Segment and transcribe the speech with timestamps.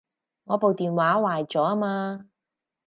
[0.45, 2.25] 我部電話壞咗吖嘛